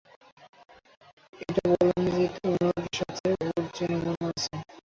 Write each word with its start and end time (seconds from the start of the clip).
এটা 1.41 1.63
বলোনি 1.71 2.11
যে 2.15 2.25
তোমার 2.35 2.85
সাথে 2.97 3.27
ওর 3.47 3.63
চেনাজানা 3.75 4.25
আছে। 4.31 4.53